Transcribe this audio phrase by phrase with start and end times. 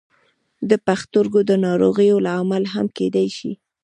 [0.69, 3.51] د پښتورګو د ناروغیو لامل هم کیدای شي.